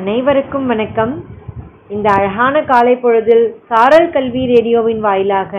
[0.00, 1.24] அனைவருக்கும் வணக்கம்.
[1.94, 5.52] இந்த அழகான காலை பொழுதில் சாரல் கல்வி ரேடியோவின் வாயிலாக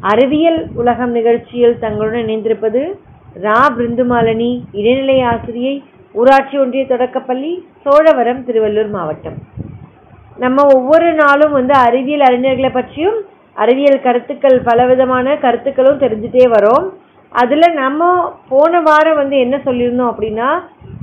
[0.00, 2.82] அறிவியல் உலகம் நிகழ்ச்சியில் தங்களுடன் இணைந்திருப்பது
[3.46, 3.56] ரா.
[3.76, 5.74] பிருந்துமாலினி இடைநிலை ஆசிரியை
[6.12, 7.52] ஊராட்சி ஒன்றிய தொடக்கப்பள்ளி
[7.84, 9.38] சோழவரம் திருவள்ளூர் மாவட்டம்.
[10.36, 13.18] நம்ம ஒவ்வொரு நாளும் வந்து அறிவியல் அறிஞர்களை பற்றியும்
[13.54, 16.86] அறிவியல் கருத்துக்கள் பலவிதமான கருத்துக்களும் தெரிஞ்சுட்டே வரோம்.
[17.32, 18.12] அதில் நம்ம
[18.48, 20.48] போன வாரம் வந்து என்ன சொல்லியிருந்தோம் அப்படின்னா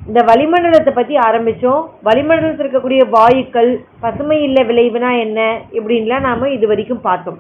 [0.10, 3.71] இந்த வளிமண்டலத்தை பற்றி ஆரம்பித்தோம் வளிமண்டலத்தில் இருக்கக்கூடிய வாயுக்கள்
[4.04, 5.39] பசுமை இல்லை விளைவுனா என்ன
[5.78, 7.39] இப்படின்லாம் நாம் இது வரைக்கும் பார்த்தோம்.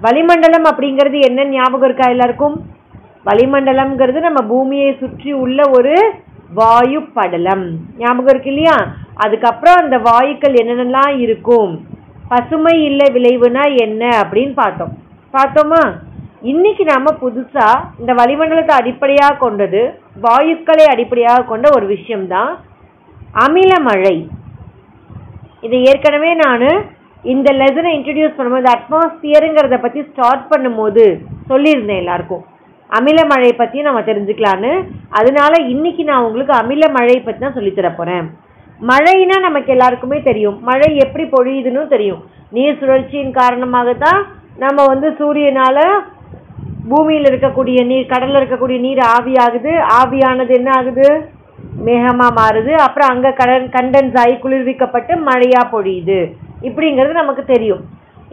[0.00, 2.56] வளிமண்டலம் அப்படிங்கிறது என்ன ஞாபகம் இருக்கா எல்லாருக்கும்?
[3.28, 5.94] வளிமண்டலம்ங்கிறது நம்ம பூமியை சுற்றி உள்ள ஒரு
[6.58, 7.64] வாயு படலம்
[8.02, 8.76] ஞாபகம் இருக்கு இல்லையா?
[9.24, 11.72] அதுக்கப்புறம் அந்த வாயுக்கள் என்னென்னலாம் இருக்கும்?
[12.28, 14.92] பசுமை இல்லை விளைவுனா என்ன அப்படின்னு பார்த்தோம்.
[15.34, 15.82] பார்த்தோமா?
[16.42, 17.68] இன்னைக்கு நாம புதுசா
[18.00, 19.82] இந்த வளிமண்டலத்தை அடிப்படையாக கொண்டது
[20.24, 22.52] வாயுக்களை அடிப்படையாக கொண்ட ஒரு விஷயம்தான்
[23.44, 24.16] அமில மழை.
[25.66, 26.66] இதை ஏற்கனவே நான்
[27.32, 31.04] இந்த லெசனை இன்ட்ரடியூஸ் பண்ணும்போது அட்மாஸ்பியருங்கிறத பற்றி ஸ்டார்ட் பண்ணும்போது
[31.50, 32.44] சொல்லியிருந்தேன் எல்லாருக்கும்.
[32.90, 34.72] அமில மழை பற்றி நம்ம தெரிஞ்சுக்கலான்னு.
[35.18, 38.28] அதனால இன்னைக்கு நான் உங்களுக்கு அமில மழை பற்றி தான் சொல்லித்தர போகிறேன்
[38.90, 40.58] மழைனா நமக்கு எல்லாருக்குமே தெரியும்.
[40.68, 42.22] மழை எப்படி பொழியுதுன்னு தெரியும்.
[42.56, 44.20] நீர் சுழற்சியின் காரணமாக தான்
[44.64, 45.78] நம்ம வந்து சூரியனால
[46.90, 51.08] பூமியில் இருக்கக்கூடிய நீர் கடலில் இருக்கக்கூடிய நீர் ஆவியாகுது ஆவியானது என்ன ஆகுது?
[51.86, 52.72] மேகமாக மாறுது.
[52.86, 56.18] அப்புறம் அங்கே கடன் கண்டன்ஸ் ஆகி குளிர்விக்கப்பட்டு மழையாக பொழியுது.
[56.68, 57.82] இப்படிங்கிறது நமக்கு தெரியும்.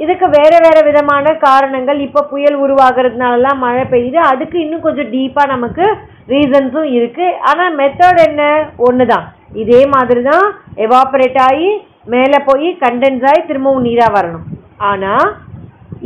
[0.04, 2.00] இதுக்கு வேறு வேறு விதமான காரணங்கள்.
[2.08, 4.20] இப்போ புயல் உருவாகிறதுனாலலாம் மழை பெய்யுது.
[4.32, 5.86] அதுக்கு இன்னும் கொஞ்சம் டீப்பாக நமக்கு
[6.34, 8.44] ரீசன்ஸும் இருக்குது ஆனால் மெத்தட் என்ன?
[8.88, 9.26] ஒன்று தான்
[9.64, 10.46] இதே மாதிரி தான்
[10.86, 11.70] எவாப்ரேட் ஆகி
[12.14, 14.46] மேலே போய் கண்டென்ஸ் ஆகி திரும்பவும் நீராக வரணும்.
[14.92, 15.28] ஆனால்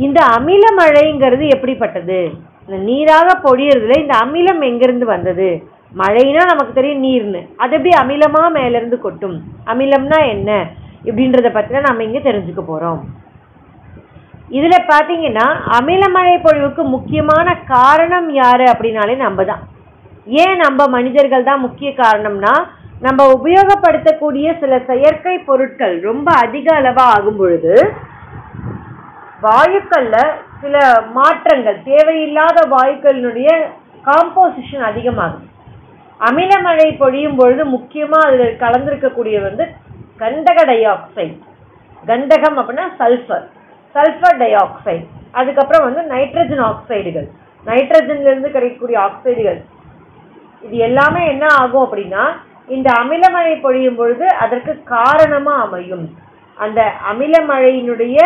[0.04, 2.20] இந்த அமில மழைங்கிறது எப்படிப்பட்டது?
[2.64, 5.48] இந்த நீராக பொழியறதுல இந்த அமிலம் எங்கிருந்து வந்தது?
[6.00, 7.40] மழைனா நமக்கு தெரியும் நீர்னு.
[7.62, 9.36] அது எப்படி அமிலமா மேல இருந்து கொட்டும்?
[9.72, 10.50] அமிலம்னா என்ன?
[11.08, 13.00] இப்படின்றத பத்தி நம்ம இங்க தெரிஞ்சுக்க போறோம்.
[14.58, 15.46] இதுல பாத்தீங்கன்னா
[15.78, 19.62] அமில மழை பொழிவுக்கு முக்கியமான காரணம் யாரு அப்படின்னாலே நம்ம தான்.
[20.42, 22.54] ஏன் நம்ம மனிதர்கள் தான் முக்கிய காரணம்னா
[23.06, 27.74] நம்ம உபயோகப்படுத்தக்கூடிய சில செயற்கை பொருட்கள் ரொம்ப அதிக அளவா ஆகும் பொழுது
[29.44, 30.16] வாயுக்கள்ல
[30.62, 30.76] சில
[31.16, 33.50] மாற்றங்கள் தேவையில்லாத வாயுக்களினுடைய
[34.08, 35.46] காம்போசிஷன் அதிகமாகும்.
[36.20, 39.64] அமில மழை பொழியும் பொழுது முக்கியமா அதில் கலந்திருக்கக்கூடிய வந்து
[40.22, 41.34] கந்தக டை ஆக்சைடு
[42.02, 43.46] கந்தகம் அப்படின்னா சல்ஃபர்
[43.94, 45.04] சல்ஃபர் டை ஆக்சைடு
[45.40, 47.28] அதுக்கப்புறம் வந்து நைட்ரஜன் ஆக்சைடுகள்
[47.66, 49.60] நைட்ரஜன்ல இருந்து கிடைக்கக்கூடிய ஆக்சைடுகள்
[50.66, 52.24] இது எல்லாமே என்ன ஆகும் அப்படின்னா
[52.76, 56.04] இந்த அமிலமழை பொழியும் பொழுது அதற்கு காரணமா அமையும்.
[56.64, 58.18] அந்த அமில மழையினுடைய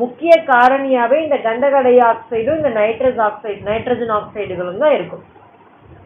[0.00, 5.24] முக்கிய காரணியாவே இந்த கந்தக டை ஆக்சைடும் இந்த நைட்ரஸ் ஆக்சைடு நைட்ரஜன் ஆக்சைடுகளும் தான் இருக்கும்.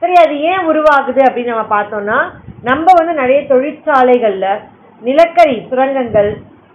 [0.02, 2.18] சரி அது ஏன் உருவாகுது அப்படின்னு நம்ம பார்த்தோம்னா
[2.70, 4.46] நம்ம வந்து நிறைய தொழிற்சாலைகள்ல
[5.08, 6.30] நிலக்கரி சுரங்கங்கள்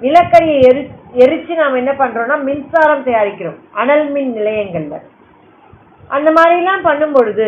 [0.05, 0.81] நிலக்கரியை எரி
[1.23, 3.57] எரிச்சு நாம் என்ன பண்றோம்னா மின்சாரம் தயாரிக்கிறோம்.
[3.81, 4.97] அனல் மின் நிலையங்கள்ல.
[6.15, 7.47] அந்த மாதிரிலாம் பண்ணும் பொழுது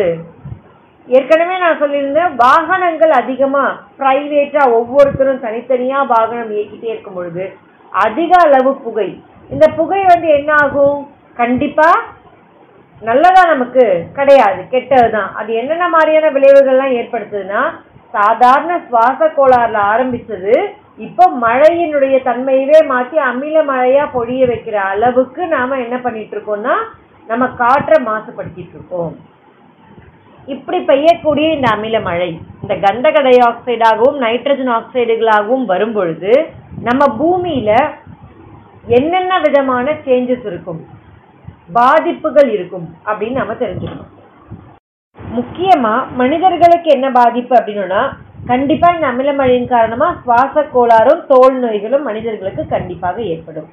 [1.08, 3.64] ஏற்கனவே நான் சொல்லியிருந்தேன் வாகனங்கள் அதிகமா
[4.00, 7.44] பிரைவேட்டா ஒவ்வொருத்தரும் தனித்தனியா வாகனம் இயக்கிட்டே இருக்கும் பொழுது
[7.92, 9.08] அதிக அளவு புகை.
[9.50, 11.00] இந்த புகை வந்து என்ன ஆகும்?
[11.40, 11.88] கண்டிப்பா
[13.02, 13.84] நல்லதா நமக்கு
[14.18, 15.30] கிடையாது கெட்டதுதான்.
[15.38, 17.62] அது என்னென்ன மாதிரியான விளைவுகள்லாம் ஏற்படுத்துதுன்னா
[18.14, 20.54] சாதாரண சுவாச கோளாறுல ஆரம்பிச்சது
[21.06, 26.74] இப்போ மழையினுடைய தன்மையவே மாற்றி அமில மழையா பொழிய வைக்கிற அளவுக்கு நாம என்ன பண்ணிட்டு இருக்கோம்னா
[27.26, 29.12] நம்ம காற்றை மாசுபடுத்திட்டு இருக்கோம்.
[30.54, 32.30] இப்படி பெய்யக்கூடிய இந்த அமில மழை
[32.62, 36.32] இந்த கந்தக டை ஆக்சைடாகவும் நைட்ரஜன் ஆக்சைடுகளாகவும் வரும்பொழுது
[36.88, 37.70] நம்ம பூமியில
[38.98, 40.80] என்னென்ன விதமான சேஞ்சஸ் இருக்கும்
[41.78, 44.10] பாதிப்புகள் இருக்கும் அப்படின்னு நம்ம தெரிஞ்சுக்கணும்.
[45.38, 48.02] முக்கியமா மனிதர்களுக்கு என்ன பாதிப்பு அப்படின்னா
[48.50, 53.68] கண்டிப்பா இந்த அமில மழையின் காரணமா சுவாச கோளாறும் தோல் நோய்களும் மனிதர்களுக்கு கண்டிப்பாக ஏற்படும்.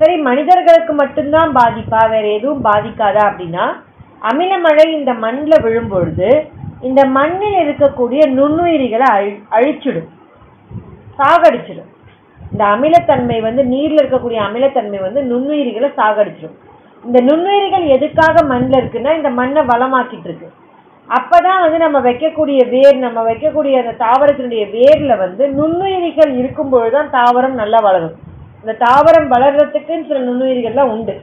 [0.00, 3.66] சரி மனிதர்களுக்கு மட்டும்தான் பாதிப்பா வேற எதுவும் பாதிக்காதா அப்படின்னா
[4.30, 6.28] அமில மழை இந்த மண்ணில் விழும்பொழுது
[6.80, 10.08] இந்த மண்ணில் இருக்கக்கூடிய நுண்ணுயிரிகளை அழி அழிச்சிடும்.
[11.18, 11.90] சாகடிச்சிடும்.
[12.52, 16.56] இந்த அமிலத்தன்மை வந்து நீர்ல இருக்கக்கூடிய அமிலத்தன்மை வந்து நுண்ணுயிரிகளை சாகடிச்சிடும்.
[17.04, 20.48] இந்த நுண்ணுயிரிகள் எதுக்காக மண்ணில் இருக்குன்னா இந்த மண்ணை வளமாக்கிட்டு இருக்கு.
[21.08, 27.60] அப்பதான் வந்து நம்ம வைக்கக்கூடிய வேர் நம்ம வைக்கக்கூடிய அந்த தாவரத்தினுடைய வேர்ல வந்து நுண்ணுயிரிகள் இருக்கும்பொழுது தான் தாவரம்
[27.62, 28.16] நல்லா வளரும்.
[28.60, 31.20] இந்த தாவரம் வளர்றதுக்குன்னு சில நுண்ணுயிரிகள்லாம் உண்டு.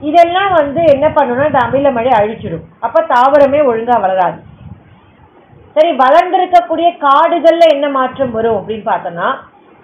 [0.00, 2.64] இதெல்லாம் வந்து என்ன பண்ணணும்னா இந்த அமில மழை அழிச்சிடும்.
[2.86, 4.38] அப்ப தாவரமே ஒழுங்கா வளராது.
[5.76, 9.28] சரி வளர்ந்திருக்கக்கூடிய காடுகள்ல என்ன மாற்றம் வரும் அப்படின்னு பார்த்தோம்னா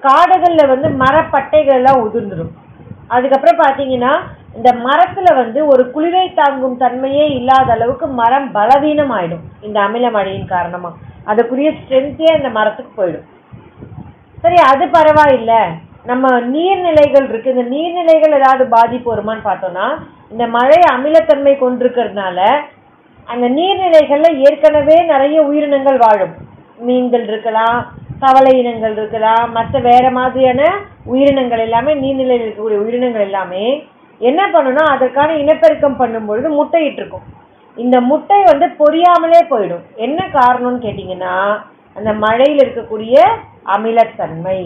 [0.02, 2.52] காடுகள்ல வந்து மரப்பட்டைகள் எல்லாம் உதிர்ந்துடும்
[3.14, 4.12] அதுக்கப்புறம் பாத்தீங்கன்னா
[4.56, 10.52] இந்த மரத்துல வந்து ஒரு குளிரை தாங்கும் தன்மையே இல்லாத அளவுக்கு மரம் பலவீனம் ஆயிடும் இந்த அமில மழையின்
[10.54, 10.90] காரணமா.
[11.30, 13.26] அதுக்குரிய ஸ்ட்ரென்த்தே அந்த மரத்துக்கு போயிடும்.
[14.42, 15.60] சரி அது பரவாயில்லை.
[16.10, 17.52] நம்ம நீர்நிலைகள் இருக்கு.
[17.54, 19.86] இந்த நீர்நிலைகள் ஏதாவது பாதிப்பு வருமான்னு பார்த்தோம்னா
[20.32, 22.38] இந்த மழை அமிலத்தன்மை கொண்டிருக்கிறதுனால
[23.32, 26.34] அந்த நீர்நிலைகள்ல ஏற்கனவே நிறைய உயிரினங்கள் வாழும்.
[26.86, 27.78] மீன்கள் இருக்கலாம்
[28.24, 30.62] கவலை இனங்கள் இருக்கலாம் மற்ற வேற மாதிரியான
[31.12, 33.64] உயிரினங்கள் எல்லாமே நீர்நிலையில் இருக்கக்கூடிய உயிரினங்கள் எல்லாமே
[34.28, 37.26] என்ன பண்ணுன்னா அதற்கான இனப்பெருக்கம் பண்ணும் பொழுது முட்டையிட்டு இருக்கும்.
[37.76, 39.84] இந்த முட்டை வந்து பொரியாமலே போயிடும்.
[40.06, 41.34] என்ன காரணம்னு கேட்டிங்கன்னா
[41.98, 43.16] அந்த மழையில் இருக்கக்கூடிய
[43.76, 44.60] அமிலத்தன்மை.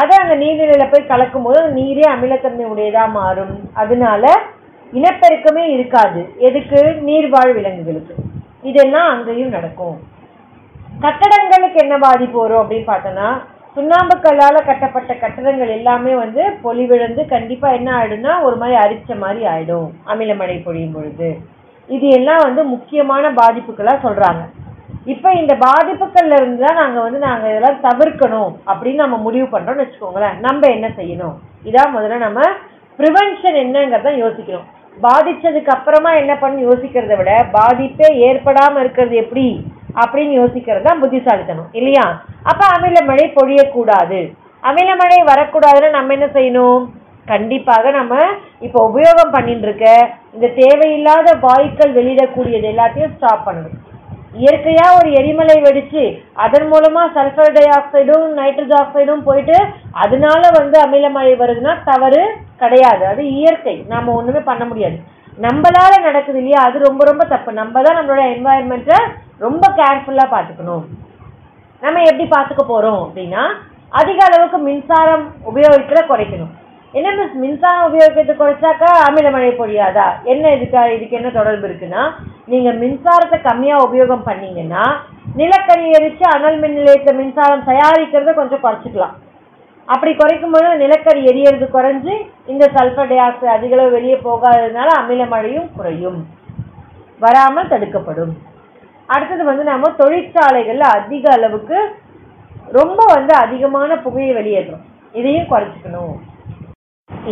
[0.00, 3.54] அதை அந்த நீர்நிலையில போய் கலக்கும் போது நீரே அமிலத்தன்மை உடையதா மாறும்.
[3.82, 4.24] அதனால
[4.92, 6.20] இனப்பெருக்கமே இருக்காது.
[6.48, 6.80] எதுக்கு?
[7.08, 8.14] நீர்வாழ் விலங்குகளுக்கு.
[8.70, 9.96] இதெல்லாம் அங்கேயும் நடக்கும்.
[11.04, 13.28] கட்டடங்களுக்கு என்ன பாதிப்பு வரும் அப்படின்னு பார்த்தோன்னா
[13.76, 19.88] சுண்ணாம்புக்கல்லால் கட்டப்பட்ட கட்டடங்கள் எல்லாமே வந்து பொலிவிழந்து கண்டிப்பாக என்ன ஆயிடும்னா ஒரு மாதிரி அரிச்ச மாதிரி ஆயிடும்.
[20.12, 21.30] அமிலமடை பொழியும் பொழுது.
[21.88, 24.42] இது எல்லாம் வந்து முக்கியமான பாதிப்புகளாக சொல்கிறாங்க
[25.12, 30.36] இப்ப இந்த பாதிப்புகள்ல இருந்து தான் நாங்க வந்து நாங்க இதெல்லாம் தவிர்க்கணும் அப்படின்னு நம்ம முடிவு பண்றோம்னு வச்சுக்கோங்களேன்.
[30.46, 31.34] நம்ம என்ன செய்யணும்?
[31.68, 32.40] இதான் முதல்ல நம்ம
[32.98, 34.66] ப்ரிவென்ஷன் என்னங்கிறத யோசிக்கணும்.
[35.04, 39.46] பாதிச்சதுக்கு அப்புறமா என்ன பண்ணு யோசிக்கிறத விட பாதிப்பே ஏற்படாம இருக்கிறது எப்படி
[40.02, 41.70] அப்படின்னு யோசிக்கிறது தான் புத்திசாலித்தனம்.
[41.78, 42.04] இல்லையா?
[42.50, 44.20] அப்ப அமில மழை பொழியக்கூடாது.
[44.68, 46.84] அமில மழை வரக்கூடாதுன்னு நம்ம என்ன செய்யணும்?
[47.32, 48.14] கண்டிப்பாக நம்ம
[48.66, 49.86] இப்போ உபயோகம் பண்ணிட்டு இருக்க
[50.36, 53.76] இந்த தேவையில்லாத வாயுக்கள் வெளியிடக்கூடியது எல்லாத்தையும் ஸ்டாப் பண்ணணும்.
[54.42, 56.02] இயற்கையா ஒரு எரிமலை வெடிச்சு
[56.44, 59.56] அதன் மூலமா சல்பர் டை ஆக்சைடும் நைட்ரஜன் ஆக்சைடும் போயிட்டு
[60.04, 62.22] அதனால வந்து அமிலமழை வருதுன்னா தவறு
[62.62, 63.06] கிடையாது.
[63.06, 63.76] அது இயற்கை.
[63.92, 64.98] நாம ஒண்ணுமே பண்ண முடியாது.
[65.46, 66.60] நம்மளால நடக்குது இல்லையா?
[66.66, 67.52] அது ரொம்ப ரொம்ப தப்பு.
[67.52, 68.98] நம்ம தான் நம்மளோட என்வாயன்மெண்ட்டை
[69.38, 70.84] ரொம்ப கேர்ஃபுல்லா பாத்துக்கணும்
[71.82, 73.44] நம்ம எப்படி பாத்துக்க போறோம் அப்படின்னா
[74.00, 76.52] அதிக அளவுக்கு மின்சாரம் உபயோகிக்கிற குறைக்கணும்.
[76.98, 80.04] என்ன மிஸ் மின்சாரம் உபயோகிக்கிறது குறைச்சாக்கா அமில மழை பொழியாதா?
[80.32, 82.02] என்ன இதுக்கு இதுக்கு என்ன தொடர்பு இருக்குன்னா
[82.52, 84.84] நீங்க மின்சாரத்தை கம்மியா உபயோகம் பண்ணீங்கன்னா
[85.40, 89.14] நிலக்கரி எரிச்சு அனல் மின் நிலையத்தில் மின்சாரம் தயாரிக்கிறத கொஞ்சம் குறைச்சிக்கலாம்.
[89.88, 92.12] அப்படி குறைக்கும் போது நிலக்கரி எரியறது குறைஞ்சு
[92.52, 96.20] இந்த சல்பர் டை ஆக்சைடு அதிகளவு வெளியே போகாததுனால அமில மழையும் குறையும்.
[97.24, 98.32] வராமல் தடுக்கப்படும்.
[99.14, 101.80] அடுத்தது வந்து நம்ம தொழிற்சாலைகளில் அதிக அளவுக்கு
[102.78, 104.86] ரொம்ப வந்து அதிகமான புகையை வெளியேற்றும்
[105.20, 106.14] இதையும் குறைச்சிக்கணும்.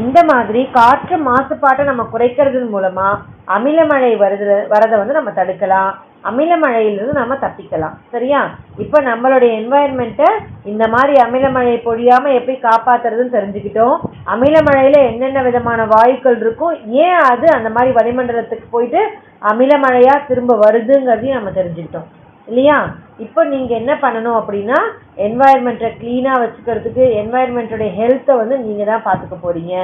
[0.01, 3.09] இந்த மாதிரி காற்று மாசுபாட்டை நம்ம குறைக்கிறதன் மூலமா
[3.57, 5.91] அமிலமழை வருது வரதை வந்து நம்ம தடுக்கலாம்.
[6.31, 7.95] அமிலமழையிலிருந்து நம்ம தப்பிக்கலாம்.
[8.15, 8.41] சரியா?
[8.85, 10.29] இப்போ நம்மளுடைய என்வாயன்மெண்ட்டை
[10.73, 13.97] இந்த மாதிரி அமிலமழை பொழியாம எப்படி காப்பாத்துறதுன்னு தெரிஞ்சுக்கிட்டோம்.
[14.35, 16.75] அமிலமழையில் என்னென்ன விதமான வாயுக்கள் இருக்கும்
[17.05, 19.03] ஏன் அது அந்த மாதிரி வளிமண்டலத்துக்கு போயிட்டு
[19.53, 22.09] அமிலமழையாக திரும்ப வருதுங்கிறதையும் நம்ம தெரிஞ்சுக்கிட்டோம்.
[22.47, 22.77] இல்லையா?
[23.19, 24.79] இப்போ நீங்கள் என்ன பண்ணணும் அப்படின்னா
[25.27, 29.75] என்வாயர்மெண்ட்டை க்ளீனாக வச்சுக்கிறதுக்கு என்வாயர்மெண்ட்டோடைய ஹெல்த்தை வந்து நீங்கள் தான் பார்த்துக்க போகிறீங்க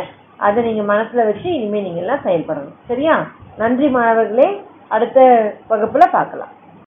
[0.46, 2.76] அதை நீங்கள் மனசில் வச்சு இனிமேல் நீங்க எல்லாம் செயல்படணும்.
[2.86, 3.14] சரியா?
[3.56, 4.48] நன்றி மாணவர்களே.
[4.88, 5.18] அடுத்த
[5.68, 6.52] வகுப்பில் பார்க்கலாம்.